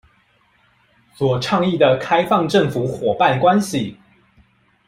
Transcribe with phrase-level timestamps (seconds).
[1.13, 3.93] 所倡議的開放政府夥伴關係